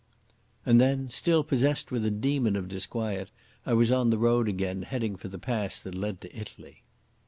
[0.65, 3.29] _"And then, still possessed with a demon of disquiet,
[3.67, 6.81] I was on the road again, heading for the pass that led to Italy.